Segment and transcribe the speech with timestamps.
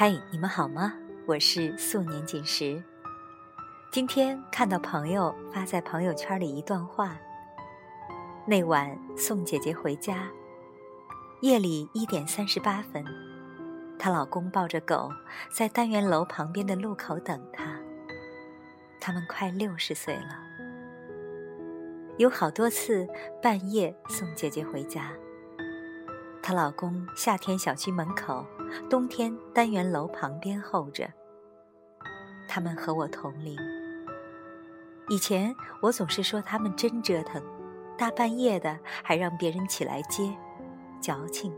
[0.00, 0.94] 嗨，你们好吗？
[1.26, 2.82] 我是素年锦时。
[3.92, 7.18] 今天看到朋友发在朋友圈里一段话：
[8.46, 10.26] 那晚送姐姐回家，
[11.42, 13.04] 夜里一点三十八分，
[13.98, 15.10] 她老公抱着狗
[15.52, 17.78] 在单元楼旁边的路口等她。
[18.98, 20.40] 他们快六十岁了，
[22.16, 23.06] 有好多次
[23.42, 25.12] 半夜送姐姐回家。
[26.42, 28.44] 她老公夏天小区门口，
[28.88, 31.08] 冬天单元楼旁边候着。
[32.48, 33.56] 他们和我同龄。
[35.08, 37.42] 以前我总是说他们真折腾，
[37.96, 40.32] 大半夜的还让别人起来接，
[41.00, 41.54] 矫情。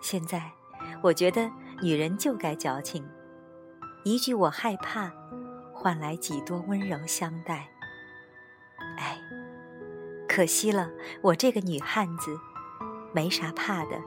[0.00, 0.50] 现在
[1.02, 1.50] 我觉得
[1.80, 3.08] 女人就该矫情，
[4.04, 5.12] 一句我害怕，
[5.72, 7.68] 换来几多温柔相待。
[8.98, 9.18] 哎，
[10.28, 12.36] 可惜了，我这个女汉子。
[13.12, 14.00] 没啥怕的，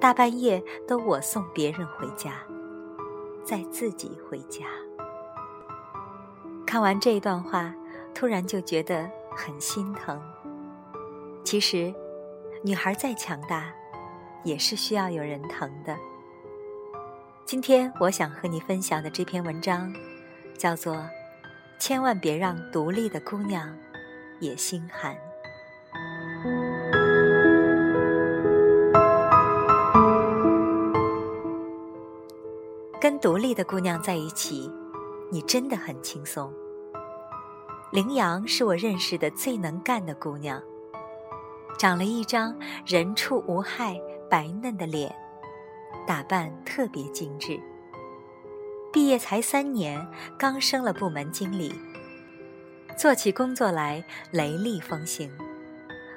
[0.00, 2.34] 大半夜都我送别人回家，
[3.44, 4.66] 再自己回家。
[6.66, 7.74] 看完这一段话，
[8.14, 10.20] 突然就觉得很心疼。
[11.42, 11.92] 其实，
[12.62, 13.72] 女孩再强大，
[14.44, 15.96] 也是需要有人疼的。
[17.44, 19.92] 今天我想和你分享的这篇文章，
[20.56, 20.94] 叫做
[21.80, 23.76] 《千万别让独立的姑娘
[24.38, 25.14] 也心寒》。
[33.20, 34.72] 独立的姑娘在一起，
[35.30, 36.50] 你真的很轻松。
[37.92, 40.62] 羚羊是我认识的最能干的姑娘，
[41.78, 45.14] 长了一张人畜无害、白嫩的脸，
[46.06, 47.60] 打扮特别精致。
[48.90, 50.04] 毕业才三年，
[50.38, 51.74] 刚升了部门经理，
[52.96, 55.30] 做起工作来雷厉风行，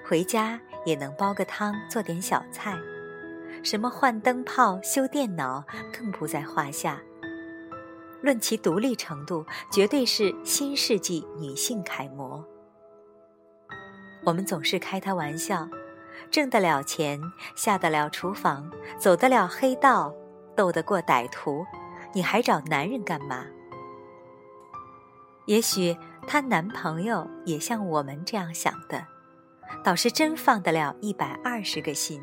[0.07, 2.78] 回家也能煲个汤，做点小菜。
[3.63, 5.63] 什么换灯泡、修电脑，
[5.97, 7.01] 更不在话下。
[8.22, 12.44] 论其独立程度，绝对是新世纪女性楷模。
[14.25, 15.68] 我们总是开她玩笑：
[16.29, 17.22] 挣得了钱，
[17.56, 18.69] 下得了厨房，
[19.00, 20.13] 走得了黑道，
[20.56, 21.66] 斗得过歹徒，
[22.13, 23.46] 你还找男人干嘛？
[25.46, 25.97] 也许
[26.28, 29.07] 她男朋友也像我们这样想的，
[29.85, 32.22] 倒是真放得了一百二十个心。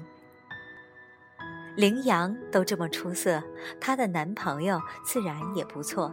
[1.76, 3.42] 羚羊都这么出色，
[3.80, 6.12] 她的男朋友自然也不错，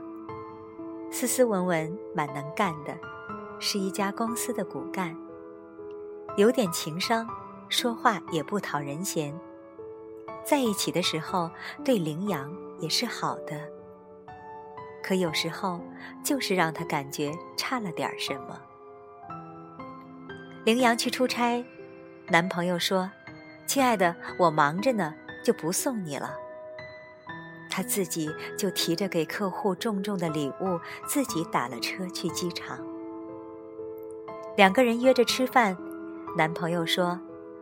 [1.12, 2.95] 斯斯文文，蛮能干的，
[3.59, 5.16] 是一家公司的骨干，
[6.38, 7.28] 有点情商，
[7.69, 9.34] 说话也不讨人嫌，
[10.45, 11.50] 在一起的时候
[11.84, 13.59] 对羚羊也是好的，
[15.03, 15.81] 可有时候
[16.24, 18.62] 就是让他感觉差了点什么。
[20.66, 21.66] 羚羊去出差，
[22.28, 23.09] 男朋友说
[23.66, 25.13] ：“亲爱的，我忙着呢。”
[25.47, 26.35] 就不送你了。
[27.69, 30.78] 他自己就提着给客户重重的礼物，
[31.08, 32.78] 自己打了车去机场。
[34.57, 35.78] 两个人约着吃饭，
[36.36, 37.18] 男朋友说：“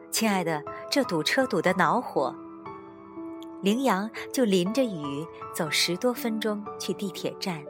[0.10, 2.34] 亲爱的，这堵车堵得恼火。”
[3.62, 7.64] 羚羊就淋着雨走十多分钟去地铁站，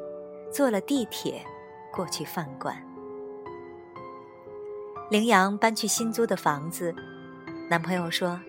[0.50, 1.46] 坐了地铁
[1.92, 2.82] 过去饭馆。
[5.10, 6.96] 羚羊搬去新租的房子，
[7.70, 8.40] 男朋友说。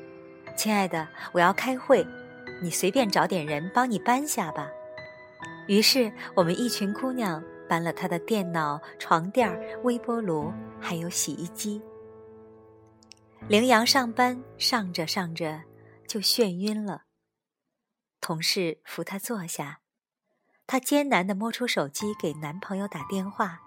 [0.56, 2.05] 亲爱的，我要开会，
[2.62, 4.69] 你随便找点人帮你搬下吧。
[5.69, 9.53] 于是我们一群姑娘搬了他的电脑、床垫、
[9.83, 11.83] 微波炉，还有洗衣机。
[13.49, 15.61] 羚羊上班上着上着
[16.09, 17.03] 就眩晕了，
[18.21, 19.81] 同事扶她坐下，
[20.67, 23.61] 她艰难地摸出手机给男朋友打电话，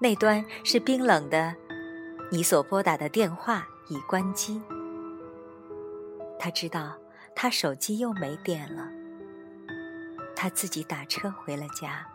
[0.00, 1.54] 那端是冰冷的
[2.32, 4.60] “你所拨打的电话已关机”。
[6.44, 6.94] 他知道
[7.34, 8.86] 他手机又没电了，
[10.36, 12.06] 他自己打车回了家。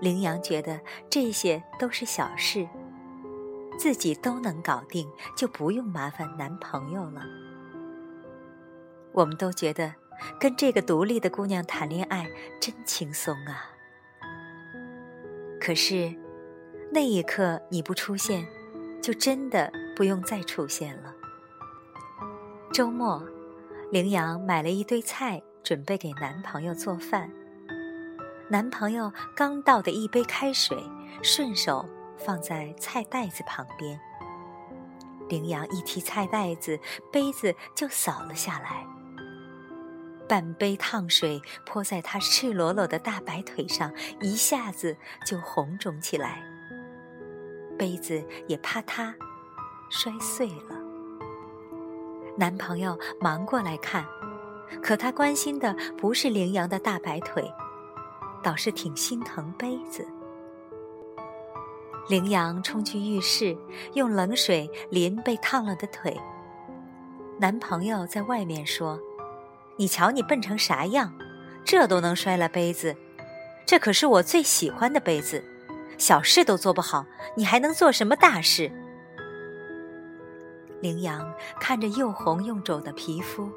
[0.00, 0.80] 羚羊觉得
[1.10, 2.66] 这些都是小事，
[3.78, 5.06] 自己都能搞定，
[5.36, 7.22] 就不用麻烦男朋友了。
[9.12, 9.92] 我们都觉得
[10.40, 12.26] 跟这个独立的姑娘谈恋爱
[12.58, 13.72] 真轻松啊。
[15.60, 16.16] 可是
[16.90, 18.48] 那一刻你不出现，
[19.02, 21.14] 就真的不用再出现了。
[22.70, 23.22] 周末，
[23.90, 27.30] 羚羊买了一堆菜，准备给男朋友做饭。
[28.50, 30.78] 男朋友刚倒的一杯开水，
[31.22, 33.98] 顺手放在菜袋子旁边。
[35.28, 36.78] 羚羊一提菜袋子，
[37.10, 38.86] 杯子就扫了下来，
[40.28, 46.42] 半杯烫水泼在他赤裸裸的大白腿上，一下子就红肿起来，
[47.78, 49.14] 杯子也啪嗒
[49.90, 50.77] 摔碎了。
[52.38, 54.06] 男朋友忙过来看，
[54.80, 57.52] 可他关心的不是羚羊的大白腿，
[58.44, 60.06] 倒是挺心疼杯子。
[62.08, 63.58] 羚羊冲去浴室，
[63.94, 66.16] 用冷水淋被烫了的腿。
[67.40, 69.00] 男朋友在外面说
[69.76, 71.12] ：“你瞧你笨成啥样，
[71.64, 72.96] 这都能摔了杯子，
[73.66, 75.44] 这可是我最喜欢的杯子，
[75.98, 77.04] 小事都做不好，
[77.36, 78.70] 你还能做什么大事？”
[80.80, 83.50] 羚羊看着又红又肿的皮肤，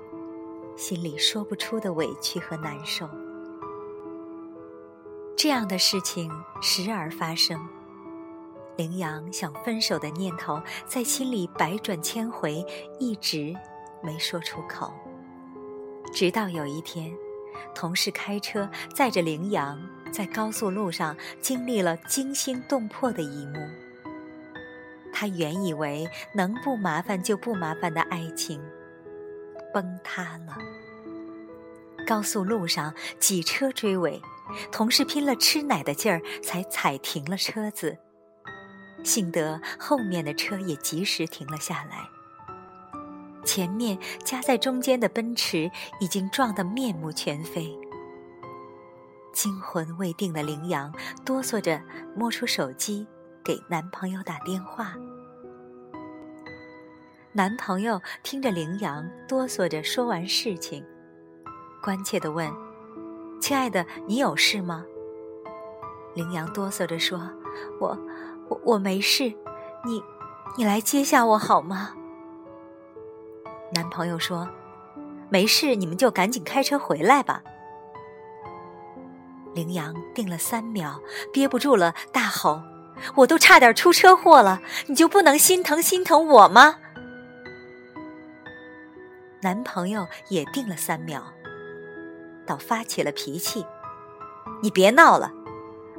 [0.75, 3.07] 心里说不出的委屈和难受。
[5.37, 6.31] 这样的事情
[6.61, 7.59] 时而发生。
[8.77, 12.65] 羚羊想分手的念头在心里百转千回，
[12.99, 13.55] 一直
[14.01, 14.91] 没说出口。
[16.13, 17.13] 直到有一天，
[17.75, 19.79] 同事开车载着羚羊
[20.11, 23.59] 在高速路上经历了惊心动魄的一幕。
[25.11, 28.61] 他原以为能不麻烦就不麻烦的爱情，
[29.73, 30.57] 崩塌了。
[32.07, 34.21] 高速路上几车追尾，
[34.71, 37.97] 同事拼了吃奶的劲儿才踩停了车子。
[39.03, 42.09] 幸得后面的车也及时停了下来，
[43.45, 47.77] 前面夹在中间的奔驰已经撞得面目全非。
[49.33, 50.93] 惊魂未定的羚羊
[51.25, 51.81] 哆嗦着
[52.15, 53.07] 摸出手机
[53.43, 54.95] 给男朋友打电话。
[57.33, 60.85] 男朋友听着羚羊哆嗦着说完事情，
[61.81, 62.51] 关切地问
[63.41, 64.85] ：“亲爱的，你有事吗？”
[66.15, 67.29] 羚羊哆嗦着说
[67.79, 67.97] ：“我。”
[68.51, 69.33] 我我没事，
[69.85, 70.03] 你，
[70.57, 71.95] 你来接下我好吗？
[73.73, 74.45] 男朋友说
[75.31, 77.41] ：“没事，你们就赶紧开车回来吧。”
[79.55, 80.99] 羚羊定了三秒，
[81.31, 82.61] 憋不住了，大吼
[83.15, 86.75] ：“我都差点出车祸了，你就不能心疼心疼我吗？”
[89.41, 91.23] 男朋友也定了三秒，
[92.45, 93.65] 倒发起了脾气
[94.61, 95.31] ：“你别闹了。”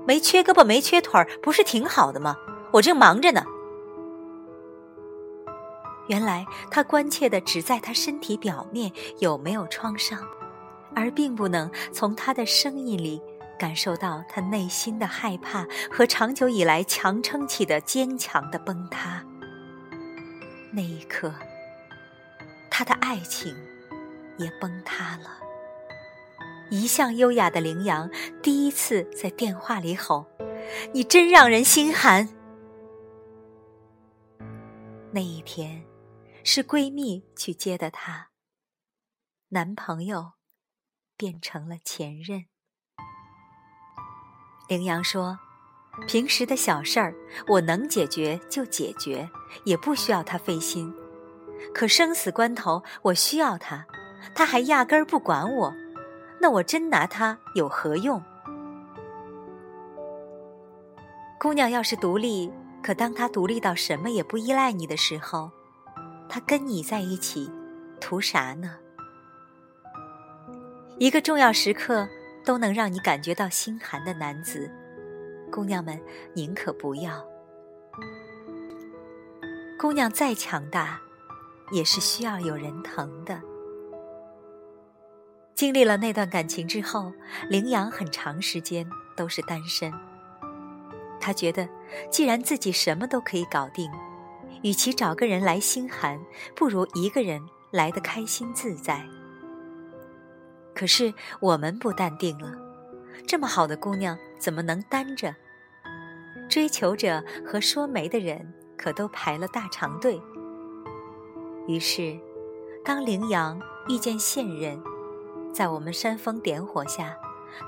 [0.04, 2.36] 没缺胳膊没缺腿，不是挺好的吗？
[2.72, 3.44] 我正忙着呢。
[6.08, 8.90] 原来他关切的只在他身体表面
[9.20, 10.18] 有没有创伤，
[10.94, 13.22] 而并不能从他的声音里
[13.62, 19.24] 感受到他内心的害怕和长久以来强撑起的坚强的崩塌。
[20.72, 21.32] 那一刻，
[22.68, 23.56] 他的爱情
[24.36, 25.38] 也崩塌了。
[26.72, 28.10] 一向优雅的羚羊
[28.42, 30.26] 第一次在电话里吼
[30.92, 32.28] ：“你真让人心寒。”
[35.14, 35.84] 那一天，
[36.42, 38.30] 是闺蜜去接的她，
[39.50, 40.32] 男朋友
[41.16, 42.46] 变成了前任。
[44.76, 45.38] 羚羊说
[46.08, 47.14] ：“平时的小事儿，
[47.46, 49.28] 我能解决就解决，
[49.64, 50.92] 也不需要他费心。
[51.74, 53.86] 可生死关头，我需要他，
[54.34, 55.72] 他还压根儿不管我。”
[56.40, 58.20] 那我真拿他有何用？
[61.38, 62.50] 姑娘要是独立，
[62.82, 65.50] 可当她独立到什么也不依赖你的时候，
[66.28, 67.48] 她跟你在一起，
[68.00, 68.76] 图啥呢？
[70.98, 72.08] 一个重要时刻
[72.44, 74.70] 都能让你感觉到心寒的男子，
[75.50, 76.00] 姑娘们
[76.34, 77.24] 宁可不要。
[79.78, 81.00] 姑娘再强大，
[81.72, 83.40] 也是需要有人疼的。
[85.54, 87.12] 经历了那段感情之后，
[87.48, 89.92] 羚羊很长时间都是单身。
[91.20, 91.68] 他觉得，
[92.10, 93.90] 既然自己什么都可以搞定，
[94.62, 96.20] 与其找个人来心寒，
[96.56, 99.06] 不如一个人来得开心自在。
[100.74, 102.52] 可是我们不淡定了，
[103.26, 105.34] 这么好的姑娘怎么能单着？
[106.48, 110.20] 追求者和说媒的人可都排了大长队。
[111.66, 112.18] 于是，
[112.84, 114.82] 当羚羊遇见现任。
[115.52, 117.14] 在我们煽风点火下，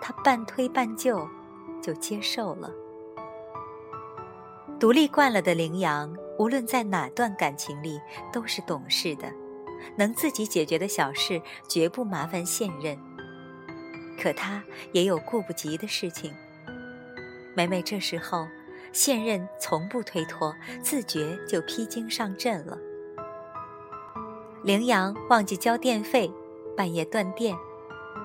[0.01, 1.29] 他半推半就，
[1.83, 2.71] 就接受了。
[4.81, 8.01] 独立惯了的羚羊，无论在哪段感情里
[8.33, 9.31] 都是懂事的，
[9.97, 12.99] 能自己解决的小事绝不麻烦现任。
[14.21, 14.63] 可他
[14.93, 16.33] 也有顾不及的事情。
[17.57, 18.47] 每每这时候，
[18.93, 22.79] 现任从不推脱，自觉就披荆上阵了。
[24.63, 26.33] 羚羊忘记交电费，
[26.77, 27.57] 半夜断电。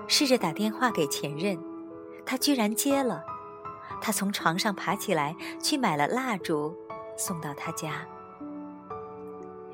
[0.07, 1.59] 试着打电话给前任，
[2.25, 3.23] 他居然接了。
[4.01, 6.75] 他从床上爬起来，去买了蜡烛，
[7.17, 8.07] 送到他家。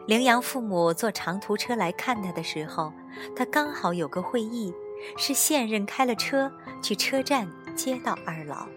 [0.08, 2.94] 羚羊父母坐长途车来看他的时候，
[3.36, 4.74] 他刚好有个会议，
[5.18, 8.68] 是现任开了车去车站接到二老。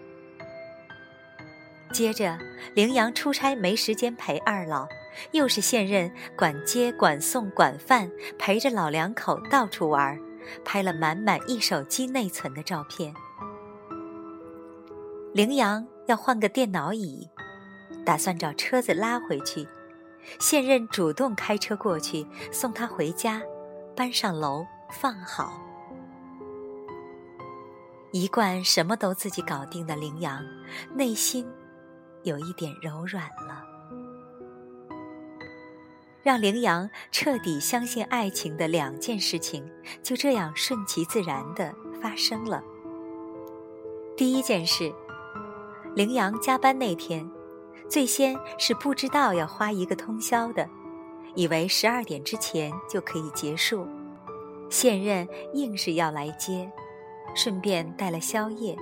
[1.91, 2.37] 接着，
[2.73, 4.87] 羚羊出差没时间陪二老，
[5.31, 10.19] 又是现任管接管送管饭，陪着老两口到处玩。
[10.65, 13.13] 拍了满满一手机内存的照片。
[15.31, 17.29] 羚羊要换个电脑椅，
[18.03, 19.67] 打算找车子拉回去。
[20.37, 23.41] 现任主动开车过去送他回家，
[23.95, 25.51] 搬上楼放好。
[28.11, 30.43] 一贯什么都自己搞定的羚羊，
[30.95, 31.47] 内心
[32.23, 33.63] 有一点柔软了。
[36.21, 39.67] 让羚羊彻底相信爱情的两件事情，
[40.03, 42.61] 就这样顺其自然的发生了。
[44.17, 44.93] 第一件事，
[45.95, 47.29] 羚羊加班那天。
[47.89, 50.69] 最先是不知道要花一个通宵的，
[51.33, 53.87] 以为十二点之前就可以结束。
[54.69, 56.71] 现任硬是要来接，
[57.35, 58.77] 顺便带了宵夜。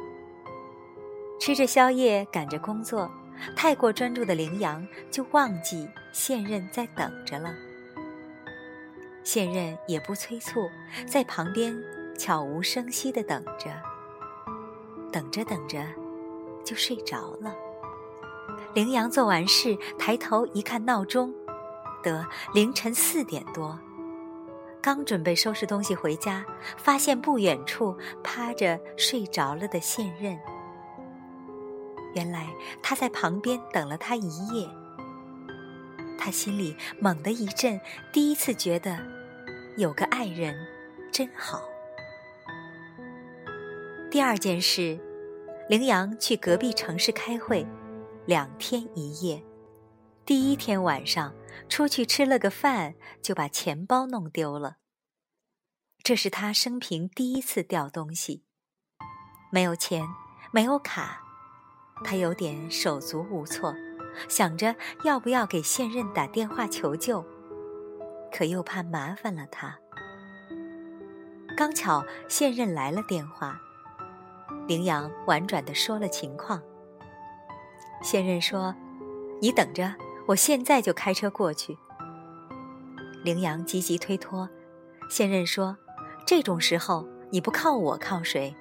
[1.40, 3.10] 吃着宵夜赶着工作，
[3.56, 7.56] 太过专注的羚羊就忘记现任在等着了。
[9.24, 10.70] 现任也不催促，
[11.06, 11.74] 在旁边
[12.18, 13.72] 悄无声息地等着，
[15.14, 15.82] 等着等着，
[16.66, 17.56] 就睡着了。
[18.78, 21.34] 羚羊做完事，抬头一看闹钟，
[22.04, 23.76] 得凌晨四点多。
[24.84, 26.46] 刚准备收拾东西回家，
[26.78, 30.38] 发现不远处趴着睡着了的现任。
[32.14, 32.48] 原来
[32.84, 34.70] 他在旁边等了他一夜。
[36.16, 37.82] 他心里猛地一震，
[38.14, 38.96] 第一次觉得
[39.76, 40.56] 有个爱人
[41.12, 41.64] 真好。
[44.12, 45.00] 第二件事，
[45.68, 47.66] 羚羊去隔壁城市开会。
[48.28, 49.42] 两天一夜，
[50.26, 51.34] 第一天晚上
[51.70, 54.80] 出去吃了个饭，就把钱包弄丢了。
[56.04, 58.44] 这是他生平第一次掉东西，
[59.50, 60.06] 没有钱，
[60.52, 61.22] 没有卡，
[62.04, 63.74] 他有点手足无措，
[64.28, 67.26] 想着要不要给现任打电话求救，
[68.30, 69.80] 可又怕麻烦了他。
[71.56, 73.58] 刚巧现任来了电话，
[74.68, 76.62] 羚羊婉转的说了情况。
[78.02, 78.76] 现任说
[79.42, 79.94] ：“你等着，
[80.28, 81.78] 我现在就开车过去。”
[83.24, 84.50] 羚羊积极推脱。
[85.10, 85.78] 现任说
[86.26, 88.56] ：“这种时候你不靠我靠谁？”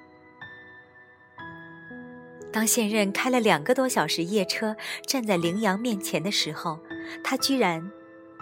[2.51, 4.75] 当现任开了两个多小时夜车
[5.05, 6.79] 站在羚羊面前的时候，
[7.23, 7.91] 他居然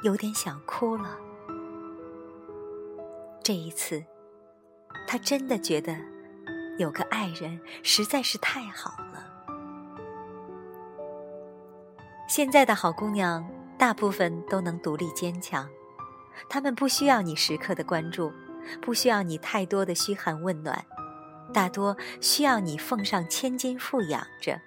[0.03, 1.17] 有点想哭了。
[3.43, 4.03] 这一次，
[5.05, 5.97] 他真的觉得
[6.77, 9.14] 有个爱人实在是太好了。
[12.27, 15.69] 现在的好姑娘，大部分都能独立坚强，
[16.49, 18.33] 她们不需要你时刻的关注，
[18.81, 20.83] 不需要你太多的嘘寒问暖，
[21.53, 24.59] 大多需要你奉上千金富养着。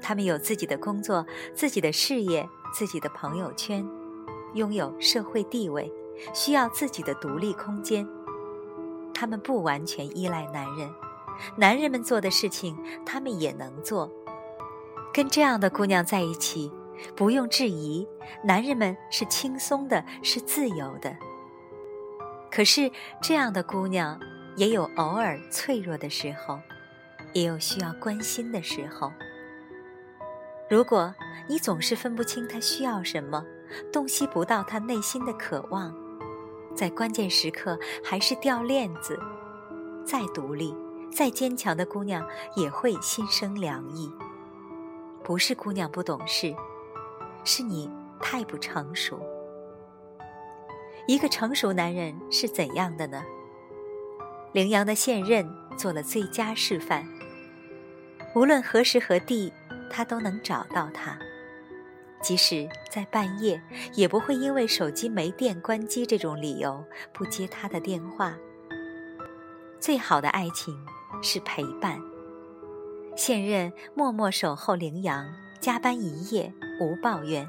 [0.00, 3.84] 她们有自己的工作、自己的事业、自己的朋友圈，
[4.54, 5.92] 拥有社会地位，
[6.32, 8.06] 需要自己的独立空间。
[9.12, 10.88] 她们不完全依赖男人，
[11.56, 14.08] 男人们做的事情，她们也能做。
[15.14, 16.72] 跟这样的姑娘在一起，
[17.14, 18.04] 不用质疑，
[18.42, 21.16] 男人们是轻松的，是自由的。
[22.50, 22.90] 可是
[23.22, 24.18] 这样的姑娘
[24.56, 26.58] 也有偶尔脆弱的时候，
[27.32, 29.12] 也有需要关心的时候。
[30.68, 31.14] 如果
[31.46, 33.44] 你总是分不清她需要什么，
[33.92, 35.94] 洞悉不到她内心的渴望，
[36.74, 39.16] 在关键时刻还是掉链子，
[40.04, 40.74] 再独立、
[41.12, 44.10] 再坚强的姑娘也会心生凉意。
[45.24, 46.54] 不是姑娘不懂事，
[47.44, 47.90] 是你
[48.20, 49.18] 太不成熟。
[51.06, 53.24] 一个成熟男人是怎样的呢？
[54.52, 57.08] 羚羊的现任做了最佳示范。
[58.34, 59.50] 无论何时何地，
[59.90, 61.18] 他都能找到他，
[62.20, 63.60] 即使在半夜，
[63.94, 68.36] 也不会因为手机没电关机这种理由不接他的电话。
[69.80, 70.74] 最好的爱情
[71.22, 71.98] 是陪伴。
[73.16, 77.48] 现任默默守候羚羊，加班一夜无抱怨，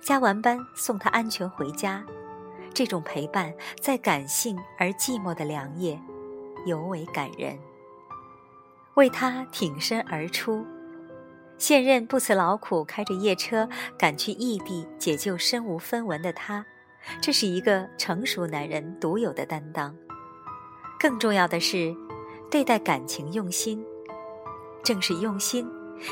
[0.00, 2.04] 加完班送他安全回家。
[2.72, 6.00] 这种陪伴在感性而寂寞的良夜，
[6.64, 7.58] 尤为感人。
[8.94, 10.64] 为他挺身而出，
[11.58, 16.64] 现任不辞劳苦开着夜车赶去异地解救身无分文的他，
[17.20, 19.96] 这是一个成熟男人独有的担当。
[21.00, 21.94] 更重要的是，
[22.48, 23.84] 对待感情用心。
[24.82, 25.68] 正是用心，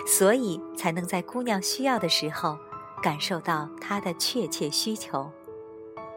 [0.06, 2.58] 所以才能在姑娘需要的时候，
[3.02, 5.30] 感受到她的确切需求，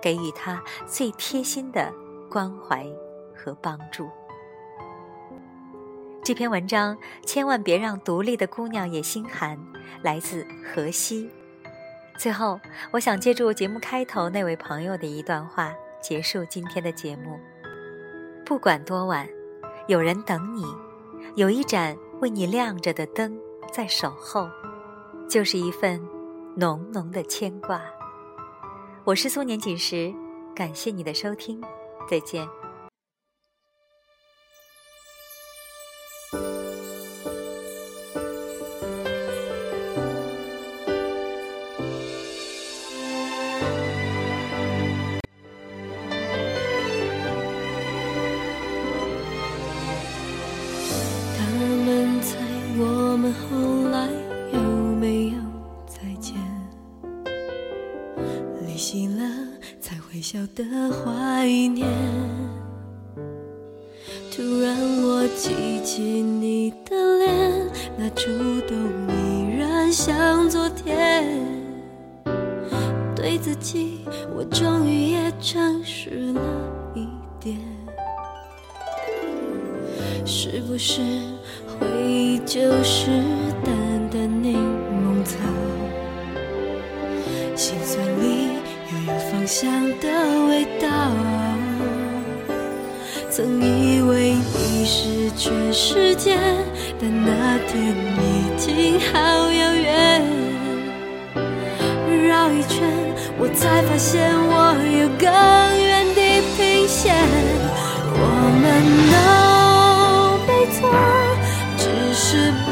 [0.01, 1.93] 给予她最贴心的
[2.29, 2.85] 关怀
[3.35, 4.09] 和帮助。
[6.23, 9.57] 这篇文章千万别让独立的姑娘也心寒，
[10.03, 11.29] 来自河西。
[12.17, 12.59] 最后，
[12.91, 17.39] 我想借助节目开头那位朋友的一段话，结束今天的节目。
[18.45, 19.27] 不管多晚，
[19.87, 20.63] 有人等你，
[21.35, 23.35] 有一盏为你亮着的灯
[23.73, 24.47] 在守候，
[25.27, 25.99] 就是一份
[26.55, 27.81] 浓浓的牵挂。
[29.03, 30.13] 我是苏年锦时，
[30.55, 31.59] 感谢你的收听，
[32.07, 32.47] 再见。
[80.25, 81.01] 是不是
[81.67, 83.07] 回忆就是
[83.63, 83.73] 淡
[84.09, 85.37] 淡柠檬草？
[87.55, 88.61] 心酸里。
[88.91, 90.07] 又有芳香的
[90.49, 90.87] 味道。
[93.29, 96.37] 曾以为你是全世界，
[96.99, 98.19] 但那天已
[98.57, 99.17] 经好
[99.49, 100.21] 遥远。
[102.27, 102.83] 绕一圈，
[103.39, 105.31] 我才发现我有更
[105.81, 107.15] 远地平线。
[108.13, 108.19] 我
[108.61, 108.63] 们
[109.09, 109.15] 能，
[112.31, 112.49] 是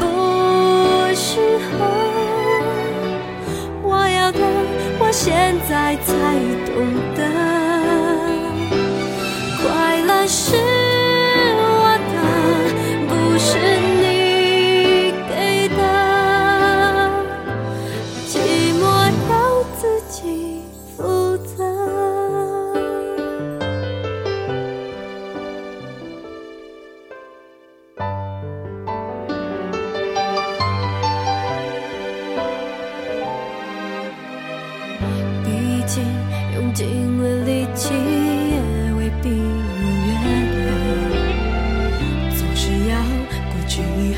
[1.14, 1.84] 适合。
[3.82, 4.40] 我要的，
[4.98, 6.60] 我现在才。
[6.70, 6.76] 懂
[7.14, 7.59] 得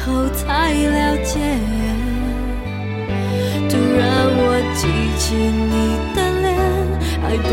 [0.05, 1.39] 后才了解。
[3.69, 4.03] 突然
[4.35, 4.41] 我
[4.75, 4.83] 记
[5.19, 5.75] 起你
[6.15, 6.51] 的脸，
[7.23, 7.49] 爱不